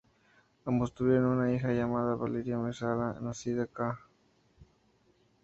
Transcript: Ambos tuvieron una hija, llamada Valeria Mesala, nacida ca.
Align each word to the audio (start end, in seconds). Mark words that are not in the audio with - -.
Ambos 0.65 0.95
tuvieron 0.95 1.37
una 1.37 1.53
hija, 1.53 1.71
llamada 1.73 2.15
Valeria 2.15 2.57
Mesala, 2.57 3.19
nacida 3.21 3.67
ca. 3.67 3.99